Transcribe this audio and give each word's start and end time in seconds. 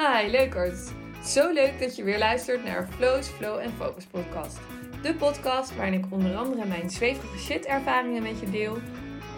Hi 0.00 0.30
leukers! 0.30 0.90
Zo 1.24 1.52
leuk 1.52 1.80
dat 1.80 1.96
je 1.96 2.02
weer 2.02 2.18
luistert 2.18 2.64
naar 2.64 2.88
Flow's 2.88 3.28
Flow 3.28 3.58
en 3.58 3.70
Focus 3.70 4.04
podcast. 4.04 4.58
De 5.02 5.14
podcast 5.14 5.76
waarin 5.76 6.04
ik 6.04 6.12
onder 6.12 6.36
andere 6.36 6.66
mijn 6.66 6.90
zweverige 6.90 7.38
shit 7.38 7.66
ervaringen 7.66 8.22
met 8.22 8.40
je 8.40 8.50
deel. 8.50 8.76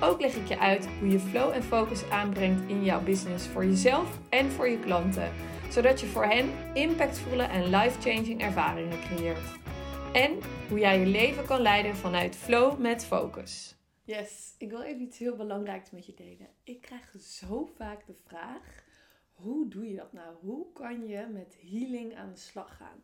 Ook 0.00 0.20
leg 0.20 0.34
ik 0.34 0.46
je 0.46 0.58
uit 0.58 0.88
hoe 0.98 1.08
je 1.08 1.18
flow 1.18 1.50
en 1.50 1.62
focus 1.62 2.10
aanbrengt 2.10 2.70
in 2.70 2.84
jouw 2.84 3.02
business 3.02 3.46
voor 3.46 3.64
jezelf 3.64 4.18
en 4.28 4.50
voor 4.50 4.68
je 4.68 4.78
klanten. 4.78 5.32
Zodat 5.70 6.00
je 6.00 6.06
voor 6.06 6.24
hen 6.24 6.50
impactvolle 6.74 7.42
en 7.42 7.64
life-changing 7.64 8.42
ervaringen 8.42 9.00
creëert. 9.00 9.58
En 10.12 10.38
hoe 10.68 10.78
jij 10.78 10.98
je 10.98 11.06
leven 11.06 11.44
kan 11.44 11.60
leiden 11.60 11.96
vanuit 11.96 12.36
flow 12.36 12.78
met 12.78 13.04
focus. 13.04 13.76
Yes, 14.04 14.54
ik 14.58 14.70
wil 14.70 14.82
even 14.82 15.02
iets 15.02 15.18
heel 15.18 15.36
belangrijks 15.36 15.90
met 15.90 16.06
je 16.06 16.14
delen. 16.14 16.48
Ik 16.64 16.80
krijg 16.80 17.14
zo 17.20 17.70
vaak 17.76 18.06
de 18.06 18.14
vraag: 18.26 18.81
hoe 19.42 19.68
doe 19.68 19.88
je 19.88 19.96
dat 19.96 20.12
nou? 20.12 20.36
Hoe 20.40 20.72
kan 20.72 21.06
je 21.06 21.26
met 21.32 21.58
healing 21.60 22.16
aan 22.16 22.30
de 22.30 22.38
slag 22.38 22.76
gaan? 22.76 23.02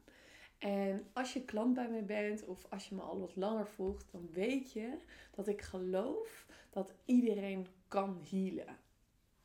En 0.59 1.07
als 1.13 1.33
je 1.33 1.45
klant 1.45 1.75
bij 1.75 1.89
mij 1.89 2.05
bent 2.05 2.45
of 2.45 2.67
als 2.71 2.89
je 2.89 2.95
me 2.95 3.01
al 3.01 3.21
wat 3.21 3.37
langer 3.37 3.67
volgt, 3.67 4.13
dan 4.13 4.29
weet 4.33 4.73
je 4.73 4.99
dat 5.31 5.49
ik 5.49 5.63
geloof 5.63 6.47
dat 6.71 6.93
iedereen 7.05 7.67
kan 7.89 8.21
healen. 8.31 8.77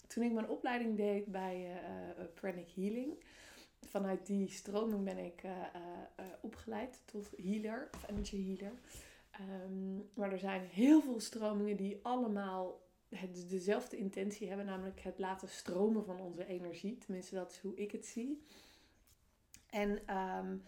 Toen 0.07 0.23
ik 0.23 0.31
mijn 0.31 0.49
opleiding 0.49 0.97
deed 0.97 1.25
bij 1.25 1.81
uh, 2.17 2.25
Pranic 2.33 2.69
Healing, 2.75 3.23
vanuit 3.81 4.25
die 4.25 4.49
stroming 4.49 5.03
ben 5.03 5.17
ik 5.17 5.43
uh, 5.43 5.51
opgeleid 6.41 7.01
tot 7.05 7.31
healer 7.37 7.89
of 7.93 8.09
energy 8.09 8.45
healer. 8.45 8.73
Um, 9.65 10.09
maar 10.13 10.31
er 10.31 10.39
zijn 10.39 10.61
heel 10.61 11.01
veel 11.01 11.19
stromingen 11.19 11.77
die 11.77 11.99
allemaal 12.01 12.81
het, 13.15 13.49
dezelfde 13.49 13.97
intentie 13.97 14.47
hebben, 14.47 14.65
namelijk 14.65 14.99
het 14.99 15.19
laten 15.19 15.49
stromen 15.49 16.05
van 16.05 16.19
onze 16.19 16.45
energie. 16.45 16.97
Tenminste, 16.97 17.35
dat 17.35 17.51
is 17.51 17.59
hoe 17.59 17.75
ik 17.75 17.91
het 17.91 18.05
zie. 18.05 18.43
En 19.69 20.17
um, 20.17 20.63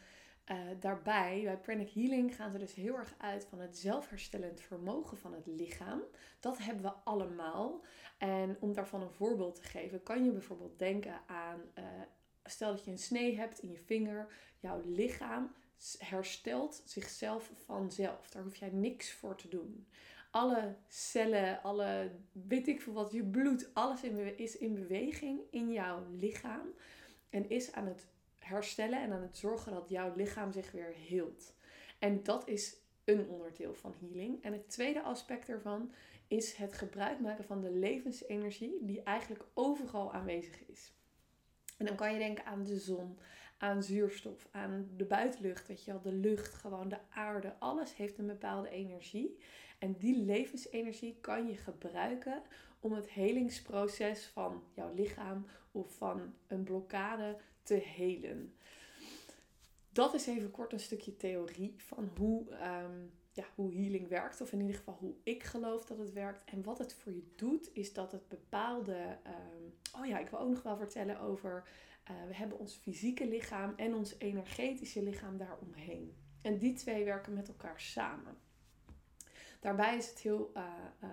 uh, 0.52 0.58
daarbij, 0.80 1.42
bij 1.44 1.58
Pranic 1.58 1.90
Healing, 1.90 2.36
gaan 2.36 2.52
ze 2.52 2.58
dus 2.58 2.74
heel 2.74 2.98
erg 2.98 3.16
uit 3.18 3.46
van 3.46 3.60
het 3.60 3.78
zelfherstellend 3.78 4.62
vermogen 4.62 5.18
van 5.18 5.34
het 5.34 5.46
lichaam. 5.46 6.02
Dat 6.40 6.58
hebben 6.58 6.84
we 6.84 6.94
allemaal. 7.04 7.84
En 8.18 8.58
om 8.60 8.74
daarvan 8.74 9.02
een 9.02 9.12
voorbeeld 9.12 9.56
te 9.56 9.64
geven, 9.64 10.04
kan 10.04 10.24
je 10.24 10.32
bijvoorbeeld 10.32 10.80
denken 10.80 11.22
aan, 11.26 11.62
uh, 11.78 11.84
stel 12.44 12.72
dat 12.72 12.86
je 12.86 12.92
een 12.92 12.98
snee 12.98 13.38
hebt 13.38 13.60
in 13.60 13.72
je 13.72 13.80
vinger, 13.80 14.28
jouw 14.60 14.82
lichaam 14.86 15.54
herstelt 15.98 16.82
zichzelf 16.86 17.52
vanzelf. 17.66 18.30
Daar 18.30 18.44
hoef 18.44 18.56
jij 18.56 18.70
niks 18.72 19.12
voor 19.14 19.36
te 19.36 19.48
doen. 19.48 19.88
Alle 20.36 20.76
cellen, 20.88 21.62
alle 21.64 22.12
weet 22.32 22.68
ik 22.68 22.82
veel 22.82 22.94
wat, 22.94 23.12
je 23.12 23.24
bloed, 23.24 23.70
alles 23.74 24.04
is 24.36 24.58
in 24.58 24.74
beweging 24.74 25.42
in 25.52 25.72
jouw 25.72 26.06
lichaam. 26.12 26.68
En 27.30 27.50
is 27.50 27.72
aan 27.72 27.88
het 27.88 28.08
herstellen 28.40 29.02
en 29.02 29.12
aan 29.12 29.22
het 29.22 29.38
zorgen 29.38 29.72
dat 29.72 29.90
jouw 29.90 30.14
lichaam 30.16 30.52
zich 30.52 30.72
weer 30.72 30.94
heelt. 30.96 31.54
En 32.00 32.24
dat 32.24 32.48
is 32.48 32.78
een 33.04 33.28
onderdeel 33.28 33.74
van 33.74 33.96
healing. 34.00 34.44
En 34.44 34.54
het 34.54 34.70
tweede 34.70 35.02
aspect 35.02 35.50
ervan 35.50 35.92
is 36.28 36.54
het 36.54 36.74
gebruik 36.74 37.20
maken 37.20 37.44
van 37.44 37.62
de 37.62 37.72
levensenergie 37.72 38.78
die 38.82 39.04
eigenlijk 39.04 39.46
overal 39.54 40.14
aanwezig 40.14 40.66
is. 40.66 40.94
En 41.78 41.86
dan 41.86 41.96
kan 41.96 42.14
je 42.14 42.20
denken 42.20 42.46
aan 42.46 42.64
de 42.64 42.80
zon, 42.80 43.18
aan 43.58 43.84
zuurstof, 43.84 44.48
aan 44.52 44.90
de 44.98 45.06
buitenlucht, 45.06 45.68
weet 45.68 45.84
je 45.84 45.92
wel, 45.92 46.02
de 46.02 46.12
lucht, 46.12 46.54
gewoon 46.54 46.90
de 46.90 47.00
aarde. 47.10 47.56
Alles 47.60 47.96
heeft 47.96 48.18
een 48.18 48.28
bepaalde 48.28 48.70
energie. 48.70 49.38
En 49.80 49.96
die 49.98 50.18
levensenergie 50.18 51.18
kan 51.22 51.48
je 51.48 51.56
gebruiken 51.56 52.42
om 52.80 52.94
het 52.94 53.10
helingsproces 53.10 54.26
van 54.26 54.64
jouw 54.74 54.94
lichaam 54.94 55.46
of 55.72 55.96
van 55.96 56.34
een 56.48 56.64
blokkade 56.64 57.38
te 57.64 57.74
helen. 57.74 58.54
Dat 59.92 60.14
is 60.14 60.28
even 60.28 60.52
kort 60.52 60.74
een 60.74 60.80
stukje 60.80 61.18
theorie 61.18 61.74
van 61.78 62.12
hoe, 62.18 62.52
um, 62.52 63.12
ja, 63.32 63.44
hoe 63.56 63.74
healing 63.74 64.08
werkt. 64.08 64.42
Of 64.42 64.52
in 64.52 64.60
ieder 64.60 64.76
geval 64.76 64.98
hoe 65.00 65.14
ik 65.24 65.44
geloof 65.44 65.86
dat 65.86 65.98
het 65.98 66.14
werkt. 66.14 66.44
En 66.44 66.64
wat 66.64 66.78
het 66.78 66.94
voor 66.94 67.12
je 67.12 67.32
doet, 67.36 67.70
is 67.74 67.94
dat 67.94 68.12
het 68.12 68.28
bepaalde. 68.28 69.18
Um, 69.28 69.74
oh 70.00 70.06
ja, 70.06 70.20
ik 70.20 70.30
wil 70.30 70.40
ook 70.40 70.50
nog 70.50 70.64
wel 70.64 70.78
vertellen 70.78 71.20
over 71.20 71.68
uh, 72.10 72.28
we 72.28 72.36
hebben 72.36 72.60
ons 72.60 72.74
fysieke 72.74 73.28
lichaam 73.28 73.74
en 73.76 73.94
ons 73.94 74.16
energetische 74.18 75.04
lichaam 75.04 75.38
daaromheen. 75.38 76.16
En 76.42 76.58
die 76.58 76.74
twee 76.74 77.04
werken 77.04 77.34
met 77.34 77.48
elkaar 77.48 77.80
samen. 77.80 78.38
Daarbij 79.60 79.98
is 79.98 80.10
het 80.10 80.20
heel 80.20 80.52
uh, 80.58 80.64
uh, 81.04 81.10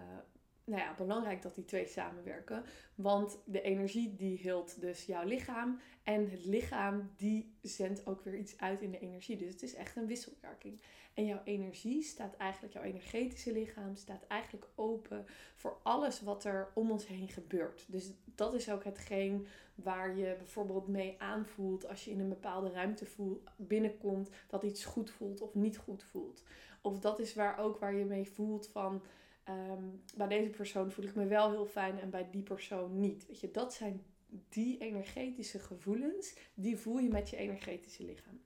nou 0.65 0.81
ja, 0.81 0.95
belangrijk 0.95 1.43
dat 1.43 1.55
die 1.55 1.65
twee 1.65 1.87
samenwerken. 1.87 2.65
Want 2.95 3.39
de 3.45 3.63
energie 3.63 4.15
die 4.15 4.39
hield 4.39 4.81
dus 4.81 5.07
jouw 5.07 5.25
lichaam. 5.25 5.81
En 6.03 6.31
het 6.31 6.45
lichaam 6.45 7.11
die 7.17 7.57
zendt 7.63 8.07
ook 8.07 8.25
weer 8.25 8.37
iets 8.37 8.59
uit 8.59 8.81
in 8.81 8.91
de 8.91 8.99
energie. 8.99 9.37
Dus 9.37 9.53
het 9.53 9.63
is 9.63 9.75
echt 9.75 9.97
een 9.97 10.07
wisselwerking. 10.07 10.81
En 11.15 11.27
jouw 11.27 11.41
energie 11.45 12.03
staat 12.03 12.37
eigenlijk, 12.37 12.73
jouw 12.73 12.83
energetische 12.83 13.53
lichaam 13.53 13.97
staat 13.97 14.27
eigenlijk 14.27 14.67
open 14.75 15.27
voor 15.55 15.79
alles 15.83 16.21
wat 16.21 16.45
er 16.45 16.71
om 16.75 16.91
ons 16.91 17.07
heen 17.07 17.29
gebeurt. 17.29 17.85
Dus 17.89 18.13
dat 18.25 18.55
is 18.55 18.71
ook 18.71 18.85
hetgeen 18.85 19.47
waar 19.75 20.17
je 20.17 20.35
bijvoorbeeld 20.39 20.89
mee 20.89 21.15
aanvoelt 21.19 21.89
als 21.89 22.05
je 22.05 22.11
in 22.11 22.21
een 22.21 22.29
bepaalde 22.29 22.71
ruimte 22.71 23.07
voelt, 23.07 23.51
binnenkomt 23.57 24.31
dat 24.49 24.63
iets 24.63 24.85
goed 24.85 25.11
voelt 25.11 25.41
of 25.41 25.55
niet 25.55 25.77
goed 25.77 26.03
voelt. 26.03 26.43
Of 26.81 26.99
dat 26.99 27.19
is 27.19 27.35
waar 27.35 27.59
ook 27.59 27.79
waar 27.79 27.95
je 27.95 28.05
mee 28.05 28.29
voelt 28.29 28.69
van 28.69 29.03
um, 29.49 30.03
bij 30.17 30.29
deze 30.29 30.51
persoon 30.51 30.91
voel 30.91 31.05
ik 31.05 31.15
me 31.15 31.27
wel 31.27 31.51
heel 31.51 31.67
fijn 31.67 31.99
en 31.99 32.11
bij 32.11 32.31
die 32.31 32.43
persoon 32.43 33.01
niet. 33.01 33.27
Weet 33.27 33.41
je, 33.41 33.51
dat 33.51 33.75
zijn 33.75 34.03
die 34.49 34.79
energetische 34.79 35.59
gevoelens, 35.59 36.37
die 36.55 36.77
voel 36.77 36.99
je 36.99 37.09
met 37.09 37.31
je 37.31 37.37
energetische 37.37 38.05
lichaam. 38.05 38.41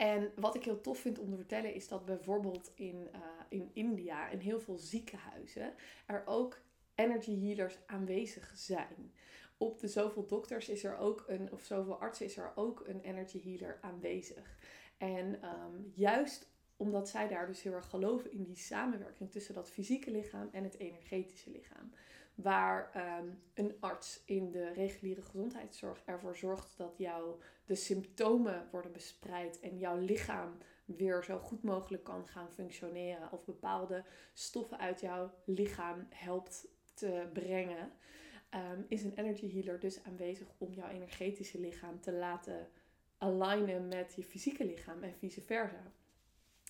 En 0.00 0.32
wat 0.36 0.54
ik 0.54 0.64
heel 0.64 0.80
tof 0.80 0.98
vind 0.98 1.18
om 1.18 1.30
te 1.30 1.36
vertellen 1.36 1.74
is 1.74 1.88
dat 1.88 2.04
bijvoorbeeld 2.04 2.72
in, 2.74 3.08
uh, 3.14 3.20
in 3.48 3.70
India, 3.72 4.28
in 4.28 4.38
heel 4.38 4.60
veel 4.60 4.78
ziekenhuizen, 4.78 5.74
er 6.06 6.22
ook 6.26 6.60
energy 6.94 7.40
healers 7.40 7.78
aanwezig 7.86 8.52
zijn. 8.54 9.12
Op 9.56 9.80
de 9.80 9.88
zoveel 9.88 10.26
dokters 10.26 10.68
is 10.68 10.84
er 10.84 10.96
ook 10.96 11.24
een, 11.26 11.52
of 11.52 11.64
zoveel 11.64 12.00
artsen 12.00 12.26
is 12.26 12.36
er 12.36 12.52
ook 12.54 12.82
een 12.86 13.00
energy 13.00 13.42
healer 13.42 13.78
aanwezig. 13.80 14.58
En 14.98 15.44
um, 15.44 15.92
juist 15.94 16.48
omdat 16.76 17.08
zij 17.08 17.28
daar 17.28 17.46
dus 17.46 17.62
heel 17.62 17.72
erg 17.72 17.88
geloven 17.88 18.32
in 18.32 18.44
die 18.44 18.56
samenwerking 18.56 19.30
tussen 19.30 19.54
dat 19.54 19.70
fysieke 19.70 20.10
lichaam 20.10 20.48
en 20.52 20.64
het 20.64 20.78
energetische 20.78 21.50
lichaam. 21.50 21.92
Waar 22.42 22.90
um, 23.20 23.42
een 23.54 23.76
arts 23.80 24.22
in 24.24 24.50
de 24.50 24.72
reguliere 24.72 25.22
gezondheidszorg 25.22 26.02
ervoor 26.04 26.36
zorgt 26.36 26.74
dat 26.76 26.94
jouw 26.98 27.38
de 27.64 27.74
symptomen 27.74 28.68
worden 28.70 28.92
bespreid 28.92 29.60
en 29.60 29.78
jouw 29.78 29.96
lichaam 29.96 30.56
weer 30.84 31.24
zo 31.24 31.38
goed 31.38 31.62
mogelijk 31.62 32.04
kan 32.04 32.28
gaan 32.28 32.50
functioneren. 32.50 33.32
Of 33.32 33.44
bepaalde 33.44 34.04
stoffen 34.32 34.78
uit 34.78 35.00
jouw 35.00 35.34
lichaam 35.44 36.06
helpt 36.08 36.66
te 36.94 37.28
brengen. 37.32 37.92
Um, 38.54 38.84
is 38.88 39.02
een 39.02 39.14
energy 39.14 39.52
healer 39.52 39.80
dus 39.80 40.04
aanwezig 40.04 40.48
om 40.58 40.72
jouw 40.72 40.88
energetische 40.88 41.60
lichaam 41.60 42.00
te 42.00 42.12
laten 42.12 42.68
alignen 43.18 43.88
met 43.88 44.12
je 44.16 44.22
fysieke 44.22 44.64
lichaam 44.64 45.02
en 45.02 45.14
vice 45.18 45.40
versa. 45.40 45.92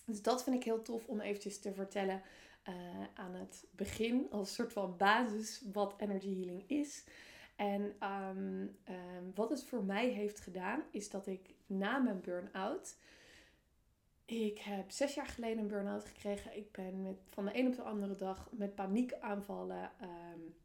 Dus 0.05 0.21
dat 0.21 0.43
vind 0.43 0.55
ik 0.55 0.63
heel 0.63 0.81
tof 0.81 1.07
om 1.07 1.21
eventjes 1.21 1.59
te 1.59 1.73
vertellen 1.73 2.21
uh, 2.69 2.75
aan 3.13 3.33
het 3.33 3.65
begin. 3.71 4.27
Als 4.31 4.53
soort 4.53 4.73
van 4.73 4.97
basis 4.97 5.63
wat 5.73 5.93
energy 5.97 6.35
healing 6.35 6.63
is. 6.67 7.03
En 7.55 7.81
um, 7.81 8.77
um, 8.89 9.31
wat 9.35 9.49
het 9.49 9.63
voor 9.63 9.83
mij 9.83 10.09
heeft 10.09 10.39
gedaan, 10.39 10.83
is 10.91 11.09
dat 11.09 11.27
ik 11.27 11.55
na 11.65 11.97
mijn 11.97 12.21
burn-out. 12.21 12.95
Ik 14.25 14.59
heb 14.59 14.91
zes 14.91 15.13
jaar 15.13 15.27
geleden 15.27 15.57
een 15.57 15.67
burn-out 15.67 16.05
gekregen. 16.05 16.57
Ik 16.57 16.71
ben 16.71 17.01
met, 17.01 17.17
van 17.29 17.45
de 17.45 17.57
een 17.57 17.67
op 17.67 17.75
de 17.75 17.81
andere 17.81 18.15
dag 18.15 18.49
met 18.51 18.75
paniekaanvallen 18.75 19.91
um, 20.01 20.55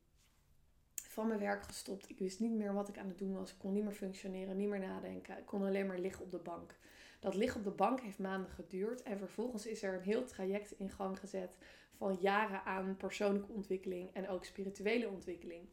van 0.94 1.26
mijn 1.26 1.41
werk 1.41 1.62
gestopt. 1.62 2.09
Ik 2.09 2.19
wist 2.19 2.41
niet 2.41 2.53
meer 2.53 2.73
wat 2.73 2.88
ik 2.88 2.99
aan 2.99 3.09
het 3.09 3.19
doen 3.19 3.35
was. 3.35 3.50
Ik 3.50 3.59
kon 3.59 3.73
niet 3.73 3.85
meer 3.85 3.93
functioneren, 3.93 4.56
niet 4.56 4.69
meer 4.69 4.81
nadenken. 4.81 5.38
Ik 5.38 5.47
kon 5.47 5.62
alleen 5.62 5.87
maar 5.87 5.99
liggen 5.99 6.25
op 6.25 6.31
de 6.31 6.38
bank. 6.38 6.79
Dat 7.21 7.35
liggen 7.35 7.59
op 7.59 7.65
de 7.65 7.71
bank 7.71 8.00
heeft 8.00 8.19
maanden 8.19 8.50
geduurd. 8.50 9.03
En 9.03 9.19
vervolgens 9.19 9.67
is 9.67 9.82
er 9.82 9.94
een 9.94 10.03
heel 10.03 10.25
traject 10.25 10.79
in 10.79 10.91
gang 10.91 11.19
gezet 11.19 11.56
van 11.97 12.19
jaren 12.21 12.65
aan 12.65 12.97
persoonlijke 12.97 13.53
ontwikkeling 13.53 14.11
en 14.13 14.29
ook 14.29 14.45
spirituele 14.45 15.09
ontwikkeling. 15.09 15.69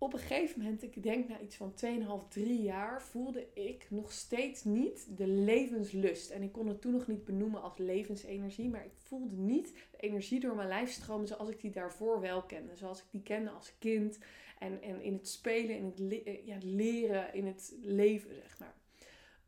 Op 0.00 0.12
een 0.12 0.18
gegeven 0.18 0.60
moment, 0.62 0.82
ik 0.82 1.02
denk 1.02 1.28
na 1.28 1.40
iets 1.40 1.56
van 1.56 1.74
2,5, 2.22 2.28
3 2.28 2.62
jaar, 2.62 3.02
voelde 3.02 3.46
ik 3.54 3.86
nog 3.90 4.12
steeds 4.12 4.64
niet 4.64 5.16
de 5.16 5.26
levenslust. 5.26 6.30
En 6.30 6.42
ik 6.42 6.52
kon 6.52 6.66
het 6.66 6.80
toen 6.80 6.92
nog 6.92 7.06
niet 7.06 7.24
benoemen 7.24 7.62
als 7.62 7.78
levensenergie, 7.78 8.68
maar 8.68 8.84
ik 8.84 8.96
voelde 8.96 9.36
niet 9.36 9.72
de 9.90 9.96
energie 9.96 10.40
door 10.40 10.54
mijn 10.54 10.68
lijf 10.68 10.90
stromen 10.90 11.28
zoals 11.28 11.48
ik 11.48 11.60
die 11.60 11.70
daarvoor 11.70 12.20
wel 12.20 12.42
kende. 12.42 12.76
Zoals 12.76 12.98
ik 12.98 13.10
die 13.10 13.22
kende 13.22 13.50
als 13.50 13.72
kind 13.78 14.18
en, 14.58 14.82
en 14.82 15.02
in 15.02 15.12
het 15.12 15.28
spelen, 15.28 15.76
in 15.76 15.84
het, 15.84 16.22
ja, 16.44 16.56
leren, 16.60 17.34
in 17.34 17.46
het 17.46 17.74
leven, 17.80 18.34
zeg 18.34 18.58
maar. 18.58 18.74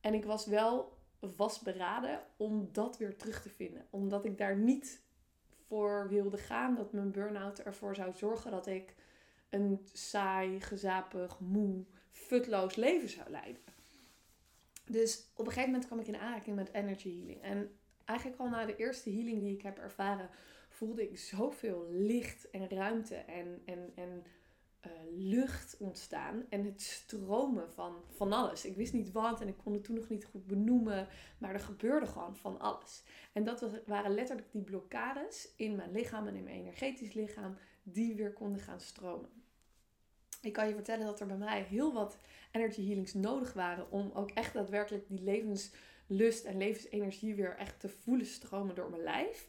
En 0.01 0.15
ik 0.15 0.25
was 0.25 0.47
wel 0.47 0.99
vastberaden 1.21 2.21
om 2.37 2.69
dat 2.73 2.99
weer 2.99 3.17
terug 3.17 3.43
te 3.43 3.49
vinden. 3.51 3.87
Omdat 3.91 4.25
ik 4.25 4.39
daar 4.39 4.57
niet 4.57 5.03
voor 5.71 6.09
wilde 6.09 6.39
gaan 6.39 6.75
dat 6.75 6.93
mijn 6.93 7.11
burn-out 7.11 7.59
ervoor 7.59 7.95
zou 7.95 8.13
zorgen 8.15 8.51
dat 8.51 8.67
ik 8.67 8.95
een 9.51 9.81
saai, 9.93 10.61
gezapig, 10.61 11.41
moe 11.41 11.85
futloos 12.11 12.75
leven 12.77 13.09
zou 13.09 13.31
leiden. 13.31 13.63
Dus 14.85 15.31
op 15.35 15.47
een 15.47 15.53
gegeven 15.53 15.71
moment 15.71 15.87
kwam 15.87 16.01
ik 16.01 16.07
in 16.07 16.17
aanraking 16.17 16.57
met 16.57 16.73
energy 16.73 17.17
healing. 17.19 17.43
En 17.43 17.79
eigenlijk 18.05 18.41
al 18.41 18.49
na 18.49 18.67
de 18.67 18.77
eerste 18.77 19.11
healing 19.11 19.41
die 19.41 19.55
ik 19.55 19.63
heb 19.63 19.79
ervaren, 19.79 20.31
voelde 20.69 21.03
ik 21.03 21.19
zoveel 21.19 21.87
licht 21.91 22.51
en 22.51 22.69
ruimte 22.69 23.15
en, 23.15 23.63
en, 23.65 23.93
en 23.95 24.25
uh, 24.87 24.93
lucht 25.17 25.77
ontstaan. 25.79 26.45
En 26.49 26.65
het 26.65 26.83
stromen 26.83 27.71
van, 27.71 27.95
van 28.09 28.33
alles. 28.33 28.65
Ik 28.65 28.77
wist 28.77 28.93
niet 28.93 29.13
wat 29.13 29.41
en 29.41 29.49
ik 29.49 29.57
kon 29.57 29.73
het 29.73 29.85
toen 29.85 29.95
nog 29.95 30.09
niet 30.09 30.25
goed 30.25 30.47
benoemen. 30.47 31.09
Maar 31.39 31.53
er 31.53 31.61
gebeurde 31.61 32.07
gewoon 32.07 32.37
van 32.37 32.61
alles. 32.61 33.03
En 33.33 33.45
dat 33.45 33.67
waren 33.87 34.15
letterlijk 34.15 34.53
die 34.53 34.63
blokkades 34.63 35.49
in 35.57 35.77
mijn 35.77 35.93
lichaam 35.93 36.27
en 36.27 36.35
in 36.35 36.45
mijn 36.45 36.57
energetisch 36.57 37.13
lichaam. 37.13 37.57
Die 37.83 38.15
weer 38.15 38.33
konden 38.33 38.61
gaan 38.61 38.81
stromen. 38.81 39.29
Ik 40.43 40.53
kan 40.53 40.69
je 40.69 40.75
vertellen 40.75 41.07
dat 41.07 41.21
er 41.21 41.27
bij 41.27 41.37
mij 41.37 41.63
heel 41.63 41.93
wat 41.93 42.19
energy 42.53 42.87
healings 42.87 43.15
nodig 43.15 43.53
waren. 43.53 43.91
Om 43.91 44.11
ook 44.15 44.31
echt 44.31 44.53
daadwerkelijk 44.53 45.09
die 45.09 45.23
levenslust 45.23 46.45
en 46.45 46.57
levensenergie 46.57 47.35
weer 47.35 47.57
echt 47.57 47.81
te 47.81 47.89
voelen 47.89 48.27
stromen 48.27 48.75
door 48.75 48.91
mijn 48.91 49.03
lijf. 49.03 49.47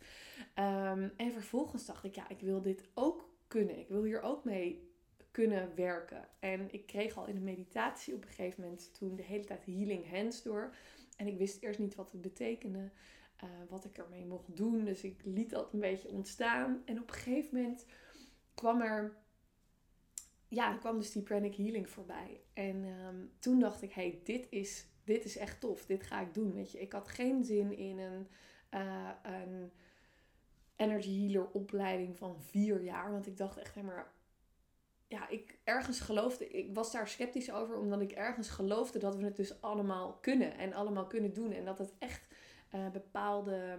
Ehm, 0.54 1.10
en 1.18 1.31
vervolgens 1.31 1.86
dacht 1.86 2.04
ik, 2.04 2.16
ja, 2.16 2.30
ik 2.30 2.39
wil 2.39 2.62
dit 2.62 2.84
ook 2.94 3.30
kunnen. 3.48 3.80
Ik 3.80 3.88
wil 3.88 4.04
hier 4.04 4.22
ook 4.22 4.44
mee 4.44 4.91
kunnen 5.31 5.75
werken. 5.75 6.28
En 6.39 6.74
ik 6.74 6.86
kreeg 6.86 7.18
al 7.18 7.28
in 7.28 7.36
de 7.36 7.42
meditatie 7.42 8.13
op 8.13 8.22
een 8.22 8.28
gegeven 8.28 8.63
moment 8.63 8.94
toen 8.94 9.16
de 9.16 9.24
hele 9.24 9.44
tijd 9.44 9.66
healing 9.66 10.10
hands 10.10 10.44
door. 10.44 10.75
En 11.18 11.28
ik 11.28 11.38
wist 11.38 11.62
eerst 11.62 11.80
niet 11.80 11.95
wat 11.95 12.12
het 12.12 12.22
betekende, 12.22 12.92
uh, 13.44 13.50
wat 13.69 13.86
ik 13.86 13.98
ermee 13.98 14.25
mocht 14.25 14.56
doen. 14.57 14.86
Dus 14.86 15.04
ik 15.04 15.22
liet 15.24 15.50
dat 15.50 15.74
een 15.74 15.80
beetje 15.80 16.10
ontstaan. 16.10 16.81
En 16.86 17.01
op 17.01 17.10
een 17.10 17.16
gegeven 17.16 17.62
moment 17.62 17.86
kwam 18.54 18.81
er, 18.81 19.18
ja, 20.48 20.78
kwam 20.78 20.98
dus 20.98 21.12
die 21.12 21.22
pranic 21.22 21.56
healing 21.56 21.89
voorbij. 21.89 22.42
En 22.54 22.84
ehm, 22.86 23.25
toen 23.39 23.60
dacht 23.60 23.81
ik, 23.81 23.92
hey, 23.92 24.22
dit 24.24 24.48
is, 24.50 24.86
dit 25.04 25.25
is 25.25 25.38
echt 25.38 25.60
tof. 25.60 25.86
Dit 25.86 26.04
ga 26.04 26.22
ik 26.22 26.34
doen, 26.34 26.54
weet 26.54 26.72
je. 26.72 26.81
Ik 26.81 26.92
had 26.92 27.07
geen 27.07 27.44
zin 27.44 27.77
in 27.77 28.00
een, 28.00 28.27
uh, 28.72 29.12
een 29.24 29.72
energy 30.75 31.19
healer 31.19 31.50
opleiding 31.50 32.18
van 32.18 32.42
vier 32.42 32.84
jaar. 32.84 33.12
Want 33.12 33.27
ik 33.27 33.38
dacht 33.38 33.57
echt, 33.57 33.74
hey, 33.74 33.84
maar 33.84 34.13
ja, 35.12 35.30
ik 35.30 35.60
ergens 35.63 36.00
geloofde, 36.00 36.48
ik 36.48 36.75
was 36.75 36.92
daar 36.92 37.08
sceptisch 37.08 37.52
over, 37.52 37.78
omdat 37.78 38.02
ik 38.02 38.12
ergens 38.12 38.50
geloofde 38.50 39.00
dat 39.00 39.16
we 39.16 39.24
het 39.24 39.36
dus 39.36 39.62
allemaal 39.62 40.18
kunnen 40.22 40.58
en 40.58 40.74
allemaal 40.74 41.08
kunnen 41.08 41.34
doen. 41.34 41.52
En 41.52 41.66
dat 41.66 41.78
het 41.78 41.94
echt 42.00 42.28
uh, 42.75 42.90
bepaalde, 42.90 43.78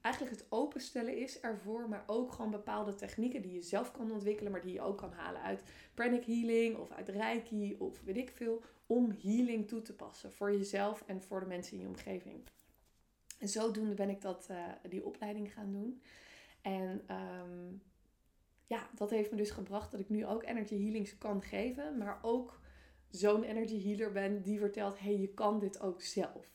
eigenlijk 0.00 0.36
het 0.36 0.46
openstellen 0.48 1.16
is 1.16 1.40
ervoor, 1.40 1.88
maar 1.88 2.04
ook 2.06 2.32
gewoon 2.32 2.50
bepaalde 2.50 2.94
technieken 2.94 3.42
die 3.42 3.52
je 3.52 3.62
zelf 3.62 3.92
kan 3.92 4.12
ontwikkelen, 4.12 4.52
maar 4.52 4.60
die 4.60 4.72
je 4.72 4.82
ook 4.82 4.98
kan 4.98 5.12
halen 5.12 5.42
uit 5.42 5.62
pranic 5.94 6.24
healing 6.24 6.76
of 6.76 6.90
uit 6.90 7.08
reiki 7.08 7.76
of 7.78 8.02
weet 8.02 8.16
ik 8.16 8.30
veel, 8.30 8.62
om 8.86 9.16
healing 9.22 9.68
toe 9.68 9.82
te 9.82 9.94
passen 9.94 10.32
voor 10.32 10.52
jezelf 10.52 11.02
en 11.06 11.22
voor 11.22 11.40
de 11.40 11.46
mensen 11.46 11.76
in 11.76 11.80
je 11.82 11.88
omgeving. 11.88 12.42
En 13.38 13.48
zodoende 13.48 13.94
ben 13.94 14.08
ik 14.08 14.20
dat, 14.20 14.48
uh, 14.50 14.56
die 14.88 15.04
opleiding 15.04 15.52
gaan 15.52 15.72
doen. 15.72 16.02
En 16.62 16.90
um, 16.90 17.02
ja, 18.66 18.88
dat 18.94 19.10
heeft 19.10 19.30
me 19.30 19.36
dus 19.36 19.50
gebracht 19.50 19.90
dat 19.90 20.00
ik 20.00 20.08
nu 20.08 20.26
ook 20.26 20.42
energy 20.42 20.82
healings 20.82 21.18
kan 21.18 21.42
geven. 21.42 21.98
Maar 21.98 22.18
ook 22.22 22.60
zo'n 23.10 23.42
energy 23.42 23.82
healer 23.82 24.12
ben 24.12 24.42
die 24.42 24.58
vertelt: 24.58 24.98
hey, 24.98 25.18
je 25.18 25.28
kan 25.28 25.58
dit 25.58 25.80
ook 25.80 26.02
zelf. 26.02 26.52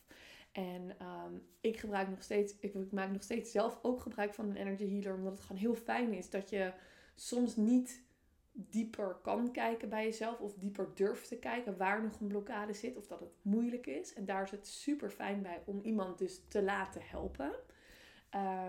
En 0.52 0.96
ehm, 1.00 1.34
ik 1.62 1.78
gebruik 1.78 2.10
nog 2.10 2.24
steeds, 2.24 2.56
ik 2.60 2.92
maak 2.92 3.12
nog 3.12 3.24
steeds 3.24 3.52
zelf 3.52 3.80
ook 3.82 4.02
gebruik 4.02 4.34
van 4.34 4.50
een 4.50 4.56
energy 4.56 4.90
healer. 4.90 5.16
Omdat 5.16 5.32
het 5.32 5.42
gewoon 5.42 5.62
heel 5.62 5.76
fijn 5.76 6.14
is 6.14 6.30
dat 6.30 6.50
je 6.50 6.74
soms 7.16 7.56
niet 7.56 8.04
dieper 8.52 9.18
kan 9.22 9.52
kijken 9.52 9.90
bij 9.90 10.04
jezelf. 10.04 10.40
Of 10.40 10.54
dieper 10.54 10.90
durft 10.94 11.28
te 11.28 11.38
kijken 11.38 11.78
waar 11.78 12.04
nog 12.04 12.20
een 12.20 12.28
blokkade 12.28 12.74
zit. 12.74 12.98
Of 12.98 13.08
dat 13.08 13.20
het 13.20 13.34
moeilijk 13.42 13.88
is. 13.88 14.14
En 14.14 14.26
daar 14.26 14.44
is 14.44 14.52
het 14.52 14.68
super 14.68 15.10
fijn 15.10 15.42
bij 15.42 15.62
om 15.66 15.82
iemand 15.82 16.18
dus 16.18 16.42
te 16.48 16.64
laten 16.64 17.02
helpen. 17.04 17.52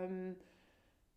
Um, 0.03 0.37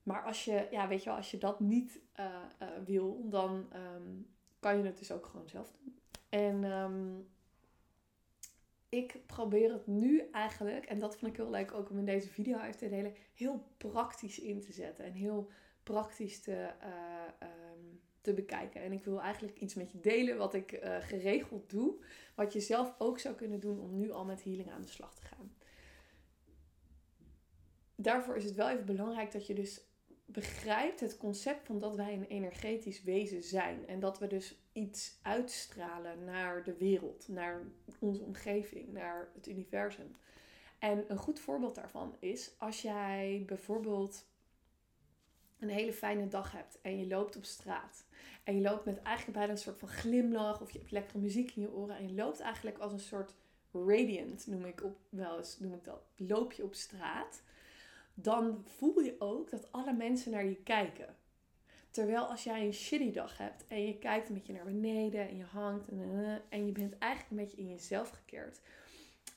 maar 0.04 0.24
als 0.24 0.46
je, 0.46 0.68
ja, 0.72 0.88
weet 0.88 1.04
je 1.04 1.10
wel, 1.10 1.18
als 1.18 1.32
je 1.32 1.38
dat 1.38 1.60
niet 1.60 2.00
uh, 2.20 2.26
uh, 2.62 2.68
wil, 2.86 3.30
dan 3.30 3.70
um, 3.96 4.28
kan 4.60 4.78
je 4.78 4.84
het 4.84 4.98
dus 4.98 5.12
ook 5.12 5.26
gewoon 5.26 5.50
zelf 5.50 5.72
doen. 5.72 6.00
En 6.30 6.64
um, 6.64 7.28
ik 8.90 9.26
probeer 9.26 9.72
het 9.72 9.88
nu 9.88 10.30
eigenlijk, 10.32 10.86
en 10.86 11.00
dat 11.00 11.18
vond 11.18 11.32
ik 11.32 11.38
heel 11.38 11.50
leuk 11.50 11.74
ook 11.74 11.90
om 11.90 11.98
in 11.98 12.06
deze 12.06 12.30
video 12.30 12.58
uit 12.58 12.78
te 12.78 12.90
delen, 12.90 13.14
heel 13.34 13.64
praktisch 13.78 14.40
in 14.40 14.62
te 14.62 14.74
zetten. 14.74 15.06
En 15.06 15.14
heel 15.14 15.50
praktisch 15.84 16.42
te, 16.42 16.70
uh, 16.82 17.48
um, 17.50 18.02
te 18.22 18.34
bekijken. 18.34 18.82
En 18.82 18.92
ik 18.92 19.04
wil 19.04 19.22
eigenlijk 19.22 19.60
iets 19.60 19.74
met 19.74 19.92
je 19.92 20.00
delen 20.00 20.38
wat 20.38 20.54
ik 20.54 20.80
geregeld 21.00 21.70
doe. 21.70 22.04
Wat 22.36 22.54
je 22.54 22.60
zelf 22.60 22.96
ook 22.98 23.20
zou 23.20 23.36
kunnen 23.36 23.60
doen 23.60 23.80
om 23.80 23.96
nu 23.96 24.12
al 24.12 24.26
met 24.26 24.44
healing 24.44 24.72
aan 24.72 24.82
de 24.82 24.88
slag 24.88 25.16
te 25.16 25.26
gaan. 25.26 25.56
Daarvoor 27.96 28.36
is 28.36 28.44
het 28.44 28.56
wel 28.56 28.70
even 28.70 28.86
belangrijk 28.86 29.32
dat 29.32 29.48
je 29.48 29.54
dus 29.54 29.93
begrijpt 30.26 31.00
het 31.00 31.18
concept 31.18 31.66
van 31.66 31.80
dat 31.80 31.96
wij 31.96 32.14
een 32.14 32.28
energetisch 32.28 33.04
wezen 33.04 33.44
zijn. 33.44 33.88
En 33.88 34.00
dat 34.00 34.20
we 34.20 34.28
dus 34.28 34.56
iets 34.74 35.20
uitstralen 35.22 36.24
naar 36.24 36.64
de 36.64 36.78
wereld, 36.78 37.28
naar 37.28 37.62
onze 38.00 38.24
omgeving, 38.24 38.94
naar 38.94 39.30
het 39.34 39.48
universum. 39.48 40.16
En 40.80 41.06
een 41.08 41.18
goed 41.18 41.40
voorbeeld 41.40 41.76
daarvan 41.76 42.16
is 42.20 42.56
als 42.58 42.82
jij 42.82 43.44
bijvoorbeeld 43.46 44.26
een 45.60 45.70
hele 45.70 45.94
fijne 45.94 46.28
dag 46.28 46.52
hebt 46.52 46.82
en 46.82 47.00
je 47.00 47.08
loopt 47.08 47.36
op 47.36 47.46
straat. 47.46 48.06
En 48.44 48.56
je 48.56 48.62
loopt 48.62 48.86
met 48.86 49.02
eigenlijk 49.02 49.38
bijna 49.38 49.52
een 49.52 49.58
soort 49.58 49.80
van 49.80 49.88
glimlach 49.88 50.62
of 50.62 50.72
je 50.72 50.78
hebt 50.78 50.92
lekkere 50.92 51.20
muziek 51.20 51.56
in 51.56 51.62
je 51.62 51.74
oren. 51.74 51.98
En 51.98 52.08
je 52.08 52.14
loopt 52.14 52.40
eigenlijk 52.40 52.78
als 52.78 52.92
een 52.92 53.00
soort 53.00 53.34
radiant, 53.72 54.48
noem 54.48 54.66
ik 54.66 54.84
op, 54.84 54.98
wel 55.10 55.38
eens, 55.38 55.60
noem 55.60 55.74
ik 55.74 55.84
dat. 55.84 56.06
Loop 56.16 56.52
je 56.52 56.64
op 56.64 56.74
straat 56.74 57.44
dan 58.14 58.64
voel 58.66 59.00
je 59.00 59.16
ook 59.20 59.50
dat 59.50 59.72
alle 59.72 59.94
mensen 59.94 60.32
naar 60.32 60.46
je 60.46 60.64
kijken. 60.64 61.16
Terwijl 61.90 62.26
als 62.26 62.44
jij 62.44 62.66
een 62.66 62.74
shitty 62.74 63.12
dag 63.12 63.38
hebt 63.38 63.68
en 63.68 63.86
je 63.86 63.98
kijkt 63.98 64.28
een 64.28 64.34
beetje 64.34 64.54
naar 64.54 64.66
beneden 64.66 65.28
en 65.28 65.38
je 65.38 65.44
hangt 65.44 65.90
en, 65.90 66.00
eh, 66.00 66.36
en 66.50 66.66
je 66.66 66.72
bent 66.72 66.98
eigenlijk 66.98 67.32
een 67.32 67.46
beetje 67.48 67.62
in 67.62 67.70
jezelf 67.70 68.10
gekeerd, 68.10 68.62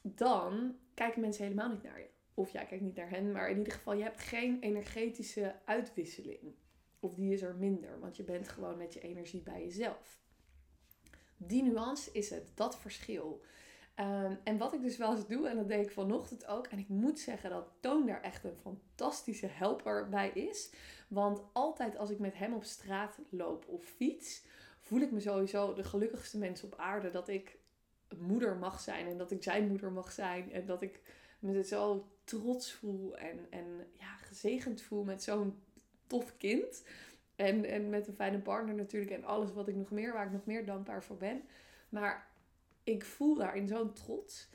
dan 0.03 0.77
kijken 0.95 1.21
mensen 1.21 1.43
helemaal 1.45 1.69
niet 1.69 1.83
naar 1.83 1.99
je. 1.99 2.09
Of 2.35 2.53
jij 2.53 2.67
kijkt 2.67 2.85
niet 2.85 2.97
naar 2.97 3.11
hen, 3.11 3.33
maar 3.33 3.51
in 3.51 3.59
ieder 3.59 3.73
geval, 3.73 3.95
je 3.95 4.03
hebt 4.03 4.21
geen 4.21 4.61
energetische 4.61 5.55
uitwisseling. 5.65 6.55
Of 7.01 7.15
die 7.15 7.33
is 7.33 7.43
er 7.43 7.55
minder, 7.55 8.01
want 8.01 8.17
je 8.17 8.23
bent 8.23 8.49
gewoon 8.49 8.77
met 8.77 8.93
je 8.93 9.01
energie 9.01 9.43
bij 9.43 9.63
jezelf. 9.65 10.21
Die 11.37 11.63
nuance 11.63 12.11
is 12.13 12.31
het, 12.31 12.53
dat 12.55 12.79
verschil. 12.79 13.43
Ehm, 13.97 14.35
en 14.45 14.59
wat 14.59 14.73
ik 14.73 14.83
dus 14.83 14.97
wel 14.97 15.15
eens 15.15 15.27
doe, 15.27 15.49
en 15.49 15.57
dat 15.57 15.69
deed 15.69 15.85
ik 15.85 15.93
vanochtend 15.93 16.47
ook. 16.47 16.67
En 16.67 16.79
ik 16.79 16.89
moet 16.89 17.19
zeggen 17.19 17.51
dat 17.51 17.69
Toon 17.81 18.07
daar 18.07 18.23
echt 18.23 18.45
een 18.45 18.57
fantastische 18.57 19.47
helper 19.47 20.09
bij 20.09 20.29
is. 20.29 20.73
Want 21.09 21.43
altijd 21.53 21.97
als 21.97 22.11
ik 22.11 22.19
met 22.19 22.39
hem 22.39 22.55
op 22.55 22.65
straat 22.65 23.19
loop 23.31 23.69
of 23.69 23.85
fiets, 23.85 24.45
voel 24.81 25.01
ik 25.01 25.11
me 25.11 25.21
sowieso 25.21 25.75
de 25.75 25.85
gelukkigste 25.85 26.39
mens 26.39 26.63
op 26.63 26.75
aarde. 26.77 27.11
Dat 27.11 27.29
ik 27.29 27.59
moeder 28.19 28.57
mag 28.57 28.81
zijn 28.81 29.07
en 29.07 29.19
dat 29.19 29.31
ik 29.31 29.43
zijn 29.43 29.69
moeder 29.69 29.93
mag 29.93 30.13
zijn. 30.13 30.53
En 30.53 30.67
dat 30.67 30.83
ik 30.83 31.01
me 31.39 31.65
zo 31.65 32.09
trots 32.25 32.73
voel 32.73 33.17
en, 33.17 33.47
en 33.51 33.87
ja, 33.93 34.17
gezegend 34.17 34.83
voel 34.83 35.05
met 35.05 35.23
zo'n 35.23 35.63
tof 36.07 36.37
kind. 36.37 36.83
En, 37.37 37.65
en 37.65 37.89
met 37.89 38.07
een 38.07 38.15
fijne 38.15 38.39
partner 38.39 38.75
natuurlijk 38.75 39.13
en 39.13 39.25
alles 39.25 39.53
wat 39.53 39.69
ik 39.69 39.75
nog 39.75 39.91
meer, 39.91 40.13
waar 40.13 40.27
ik 40.27 40.33
nog 40.33 40.47
meer 40.47 40.65
dankbaar 40.67 41.03
voor 41.03 41.17
ben. 41.17 41.43
Maar 41.89 42.27
ik 42.87 43.05
voel 43.05 43.35
daarin 43.35 43.69
zo'n 43.69 43.93
trots. 43.93 44.49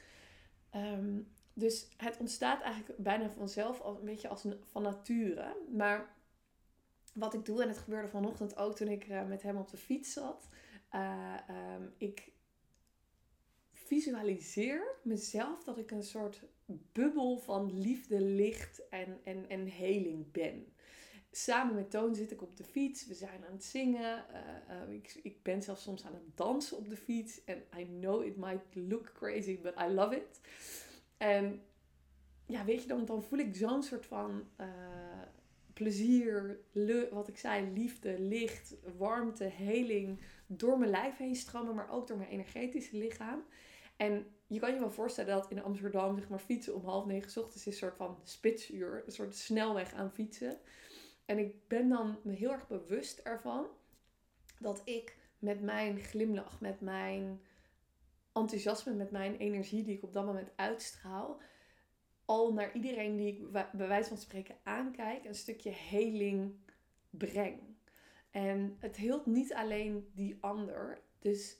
Um, 0.75 1.27
dus 1.53 1.87
het 1.97 2.17
ontstaat 2.17 2.61
eigenlijk 2.61 2.99
bijna 2.99 3.29
vanzelf, 3.29 3.79
een 3.79 4.05
beetje 4.05 4.27
als 4.27 4.45
van 4.61 4.81
nature. 4.81 5.55
Maar 5.71 6.15
wat 7.13 7.33
ik 7.33 7.45
doe, 7.45 7.61
en 7.61 7.67
het 7.67 7.77
gebeurde 7.77 8.07
vanochtend 8.07 8.57
ook 8.57 8.75
toen 8.75 8.87
ik 8.87 9.07
uh, 9.07 9.27
met 9.27 9.41
hem 9.41 9.57
op 9.57 9.69
de 9.69 9.77
fiets 9.77 10.13
zat. 10.13 10.49
Uh, 10.91 11.37
um, 11.75 11.93
ik 11.97 12.31
visualiseer 13.71 14.95
mezelf 15.03 15.63
dat 15.63 15.77
ik 15.77 15.91
een 15.91 16.03
soort 16.03 16.43
bubbel 16.65 17.37
van 17.37 17.79
liefde, 17.79 18.21
licht 18.21 18.87
en, 18.89 19.19
en, 19.23 19.49
en 19.49 19.65
heling 19.65 20.31
ben 20.31 20.73
samen 21.31 21.75
met 21.75 21.91
Toon 21.91 22.15
zit 22.15 22.31
ik 22.31 22.41
op 22.41 22.57
de 22.57 22.63
fiets. 22.63 23.07
We 23.07 23.13
zijn 23.13 23.45
aan 23.45 23.53
het 23.53 23.63
zingen. 23.63 24.25
Uh, 24.31 24.87
uh, 24.87 24.93
ik, 24.93 25.19
ik 25.23 25.43
ben 25.43 25.61
zelfs 25.61 25.83
soms 25.83 26.05
aan 26.05 26.13
het 26.13 26.37
dansen 26.37 26.77
op 26.77 26.89
de 26.89 26.97
fiets. 26.97 27.43
En 27.43 27.63
I 27.77 27.85
know 27.99 28.23
it 28.23 28.37
might 28.37 28.75
look 28.75 29.11
crazy, 29.13 29.59
but 29.61 29.73
I 29.79 29.93
love 29.93 30.15
it. 30.15 30.39
En 31.17 31.61
ja, 32.45 32.65
weet 32.65 32.81
je, 32.81 32.87
dan, 32.87 33.05
dan 33.05 33.23
voel 33.23 33.39
ik 33.39 33.55
zo'n 33.55 33.83
soort 33.83 34.05
van 34.05 34.47
uh, 34.59 34.67
plezier, 35.73 36.59
le, 36.71 37.09
wat 37.11 37.27
ik 37.27 37.37
zei, 37.37 37.73
liefde, 37.73 38.19
licht, 38.19 38.75
warmte, 38.97 39.43
heling 39.43 40.19
door 40.47 40.79
mijn 40.79 40.91
lijf 40.91 41.17
heen 41.17 41.35
stromen, 41.35 41.75
maar 41.75 41.89
ook 41.89 42.07
door 42.07 42.17
mijn 42.17 42.29
energetische 42.29 42.97
lichaam. 42.97 43.43
En 43.97 44.25
je 44.47 44.59
kan 44.59 44.73
je 44.73 44.79
wel 44.79 44.91
voorstellen 44.91 45.35
dat 45.35 45.51
in 45.51 45.63
Amsterdam, 45.63 46.17
zeg 46.17 46.29
maar, 46.29 46.39
fietsen 46.39 46.75
om 46.75 46.85
half 46.85 47.05
negen 47.05 47.41
ochtends 47.41 47.55
is 47.55 47.65
een 47.65 47.79
soort 47.79 47.95
van 47.95 48.19
spitsuur, 48.23 49.03
een 49.05 49.11
soort 49.11 49.35
snelweg 49.35 49.93
aan 49.93 50.11
fietsen. 50.11 50.57
En 51.31 51.39
ik 51.39 51.67
ben 51.67 51.89
dan 51.89 52.19
me 52.23 52.33
heel 52.33 52.51
erg 52.51 52.67
bewust 52.67 53.19
ervan 53.19 53.67
dat 54.59 54.81
ik 54.85 55.17
met 55.39 55.61
mijn 55.61 55.99
glimlach, 55.99 56.61
met 56.61 56.81
mijn 56.81 57.41
enthousiasme 58.33 58.93
met 58.93 59.11
mijn 59.11 59.37
energie 59.37 59.83
die 59.83 59.95
ik 59.95 60.03
op 60.03 60.13
dat 60.13 60.25
moment 60.25 60.49
uitstraal, 60.55 61.41
al 62.25 62.53
naar 62.53 62.75
iedereen 62.75 63.15
die 63.15 63.27
ik 63.27 63.51
bij 63.51 63.87
wijze 63.87 64.09
van 64.09 64.17
spreken 64.17 64.55
aankijk, 64.63 65.25
een 65.25 65.35
stukje 65.35 65.69
heling 65.69 66.53
breng. 67.09 67.59
En 68.31 68.75
het 68.79 68.95
hield 68.95 69.25
niet 69.25 69.53
alleen 69.53 70.11
die 70.13 70.37
ander. 70.41 71.01
Dus 71.19 71.57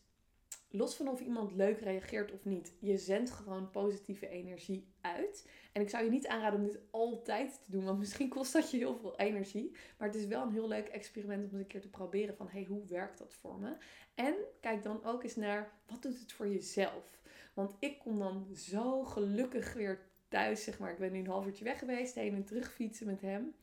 los 0.72 0.96
van 0.96 1.08
of 1.08 1.20
iemand 1.20 1.52
leuk 1.52 1.80
reageert 1.80 2.32
of 2.32 2.46
niet, 2.46 2.74
je 2.80 2.98
zendt 2.98 3.30
gewoon 3.30 3.72
positieve 3.72 4.28
energie 4.28 4.88
uit. 5.02 5.50
En 5.72 5.82
ik 5.82 5.90
zou 5.90 6.04
je 6.04 6.10
niet 6.10 6.28
aanraden 6.28 6.60
om 6.60 6.66
dit 6.66 6.80
altijd 6.92 7.64
te 7.64 7.72
doen, 7.72 7.84
want 7.84 8.00
misschien 8.00 8.30
kost 8.30 8.54
dat 8.54 8.72
je 8.72 8.78
heel 8.78 8.96
veel 8.96 9.20
energie. 9.20 9.72
Maar 9.98 10.08
het 10.08 10.18
is 10.18 10.26
wel 10.26 10.42
een 10.42 10.52
heel 10.52 10.68
leuk 10.68 10.88
experiment 10.88 11.44
om 11.44 11.50
eens 11.50 11.60
een 11.62 11.68
keer 11.68 11.82
te 11.82 11.90
proberen 11.90 12.36
van, 12.36 12.48
hey, 12.50 12.66
hoe 12.70 12.86
werkt 12.86 13.18
dat 13.18 13.34
voor 13.34 13.60
me? 13.60 13.76
En 14.16 14.36
kijk 14.60 14.84
dan 14.84 15.04
ook 15.04 15.24
eens 15.24 15.36
naar, 15.36 15.72
wat 15.88 16.02
doet 16.02 16.20
het 16.20 16.32
voor 16.32 16.48
jezelf? 16.48 17.20
Want 17.54 17.76
ik 17.80 18.00
kom 18.00 18.20
dan 18.20 18.48
zo 18.56 19.04
gelukkig 19.04 19.74
weer 19.74 20.10
thuis, 20.28 20.64
zeg 20.64 20.80
maar. 20.80 20.92
Ik 20.92 20.98
ben 20.98 21.12
nu 21.12 21.20
een 21.20 21.28
half 21.28 21.46
uurtje 21.46 21.64
weg 21.64 21.80
geweest, 21.80 22.16
heen 22.16 22.36
en 22.36 22.46
terug 22.46 22.74
fietsen 22.74 23.06
met 23.06 23.22
hem. 23.22 23.56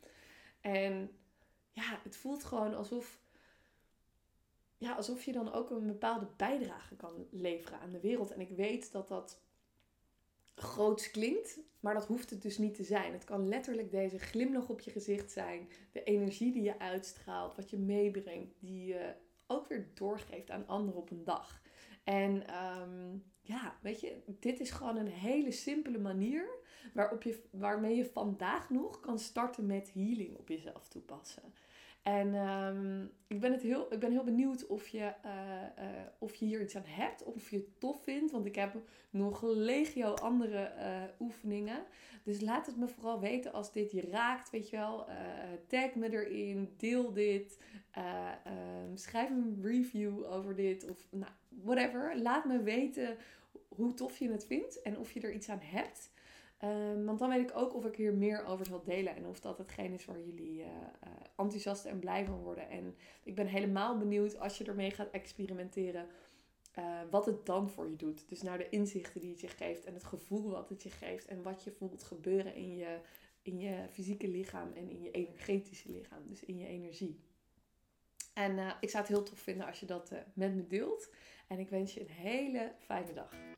En 0.60 1.10
ja, 1.70 2.00
het 2.02 2.16
voelt 2.16 2.44
gewoon 2.44 2.74
alsof 2.74 3.20
ja, 4.78 4.92
alsof 4.92 5.22
je 5.22 5.32
dan 5.32 5.52
ook 5.52 5.70
een 5.70 5.86
bepaalde 5.86 6.28
bijdrage 6.36 6.96
kan 6.96 7.26
leveren 7.30 7.80
aan 7.80 7.92
de 7.92 8.00
wereld. 8.00 8.30
En 8.30 8.40
ik 8.40 8.50
weet 8.50 8.92
dat 8.92 9.08
dat 9.08 9.40
groots 10.54 11.10
klinkt, 11.10 11.58
maar 11.80 11.94
dat 11.94 12.06
hoeft 12.06 12.30
het 12.30 12.42
dus 12.42 12.58
niet 12.58 12.74
te 12.74 12.84
zijn. 12.84 13.12
Het 13.12 13.24
kan 13.24 13.48
letterlijk 13.48 13.90
deze 13.90 14.18
glimlach 14.18 14.68
op 14.68 14.80
je 14.80 14.90
gezicht 14.90 15.30
zijn, 15.30 15.68
de 15.92 16.02
energie 16.02 16.52
die 16.52 16.62
je 16.62 16.78
uitstraalt, 16.78 17.56
wat 17.56 17.70
je 17.70 17.78
meebrengt, 17.78 18.54
die 18.58 18.86
je 18.86 19.14
ook 19.46 19.68
weer 19.68 19.90
doorgeeft 19.94 20.50
aan 20.50 20.66
anderen 20.66 21.00
op 21.00 21.10
een 21.10 21.24
dag. 21.24 21.62
En 22.04 22.46
ehm, 22.46 23.16
ja, 23.40 23.78
weet 23.82 24.00
je, 24.00 24.22
dit 24.26 24.60
is 24.60 24.70
gewoon 24.70 24.96
een 24.96 25.08
hele 25.08 25.50
simpele 25.50 25.98
manier 25.98 26.48
waarop 26.94 27.22
je, 27.22 27.42
waarmee 27.50 27.96
je 27.96 28.10
vandaag 28.12 28.70
nog 28.70 29.00
kan 29.00 29.18
starten 29.18 29.66
met 29.66 29.92
healing 29.92 30.36
op 30.36 30.48
jezelf 30.48 30.88
toepassen. 30.88 31.42
En 32.08 32.34
um, 32.34 33.10
ik, 33.26 33.40
ben 33.40 33.52
het 33.52 33.62
heel, 33.62 33.92
ik 33.92 33.98
ben 33.98 34.10
heel 34.10 34.24
benieuwd 34.24 34.66
of 34.66 34.88
je, 34.88 34.98
uh, 34.98 35.32
uh, 35.78 35.88
of 36.18 36.34
je 36.34 36.44
hier 36.44 36.60
iets 36.60 36.76
aan 36.76 36.82
hebt. 36.86 37.24
Of 37.24 37.50
je 37.50 37.56
het 37.56 37.80
tof 37.80 38.02
vindt. 38.02 38.32
Want 38.32 38.46
ik 38.46 38.54
heb 38.54 38.74
nog 39.10 39.42
legio 39.42 40.14
andere 40.14 40.72
uh, 40.76 41.02
oefeningen. 41.20 41.84
Dus 42.22 42.40
laat 42.40 42.66
het 42.66 42.76
me 42.76 42.88
vooral 42.88 43.20
weten 43.20 43.52
als 43.52 43.72
dit 43.72 43.90
je 43.90 44.00
raakt. 44.00 44.50
Weet 44.50 44.70
je 44.70 44.76
wel. 44.76 45.06
tag 45.66 45.94
me 45.94 46.10
erin. 46.10 46.74
Deel 46.76 47.12
dit. 47.12 47.58
Um, 48.86 48.96
schrijf 48.96 49.30
een 49.30 49.58
review 49.62 50.24
over 50.24 50.54
dit. 50.54 50.90
Of 50.90 51.06
nou, 51.10 51.32
whatever. 51.48 52.18
Laat 52.18 52.44
me 52.44 52.62
weten 52.62 53.16
hoe 53.68 53.94
tof 53.94 54.18
je 54.18 54.30
het 54.30 54.46
vindt. 54.46 54.82
En 54.82 54.98
of 54.98 55.12
je 55.12 55.20
er 55.20 55.32
iets 55.32 55.48
aan 55.48 55.62
hebt. 55.62 56.10
Um, 56.64 57.04
want 57.04 57.18
dan 57.18 57.28
weet 57.28 57.50
ik 57.50 57.56
ook 57.56 57.74
of 57.74 57.84
ik 57.84 57.96
hier 57.96 58.14
meer 58.14 58.44
over 58.44 58.66
zal 58.66 58.82
delen 58.82 59.16
en 59.16 59.26
of 59.26 59.40
dat 59.40 59.58
hetgeen 59.58 59.92
is 59.92 60.04
waar 60.04 60.20
jullie 60.20 60.58
uh, 60.58 60.66
uh, 60.66 61.10
enthousiast 61.36 61.84
en 61.84 61.98
blij 61.98 62.24
van 62.24 62.38
worden. 62.42 62.68
En 62.68 62.96
ik 63.22 63.34
ben 63.34 63.46
helemaal 63.46 63.98
benieuwd 63.98 64.38
als 64.38 64.58
je 64.58 64.64
ermee 64.64 64.90
gaat 64.90 65.10
experimenteren, 65.10 66.06
uh, 66.78 67.00
wat 67.10 67.26
het 67.26 67.46
dan 67.46 67.70
voor 67.70 67.90
je 67.90 67.96
doet. 67.96 68.28
Dus 68.28 68.42
naar 68.42 68.58
de 68.58 68.68
inzichten 68.68 69.20
die 69.20 69.30
het 69.30 69.40
je 69.40 69.48
geeft 69.48 69.84
en 69.84 69.94
het 69.94 70.04
gevoel 70.04 70.50
wat 70.50 70.68
het 70.68 70.82
je 70.82 70.90
geeft 70.90 71.26
en 71.26 71.42
wat 71.42 71.64
je 71.64 71.70
voelt 71.70 72.02
gebeuren 72.02 72.54
in 72.54 72.76
je, 72.76 72.98
in 73.42 73.58
je 73.58 73.84
fysieke 73.90 74.28
lichaam 74.28 74.72
en 74.72 74.88
in 74.88 75.02
je 75.02 75.10
energetische 75.10 75.90
lichaam, 75.90 76.22
dus 76.26 76.44
in 76.44 76.58
je 76.58 76.66
energie. 76.66 77.20
En 78.34 78.76
ik 78.80 78.90
zou 78.90 79.04
het 79.04 79.12
heel 79.12 79.22
tof 79.22 79.38
vinden 79.38 79.66
als 79.66 79.80
je 79.80 79.86
dat 79.86 80.12
met 80.32 80.54
me 80.54 80.66
deelt. 80.66 81.10
En 81.46 81.58
ik 81.58 81.68
wens 81.68 81.94
je 81.94 82.00
een 82.00 82.08
hele 82.08 82.72
fijne 82.78 83.12
dag. 83.12 83.57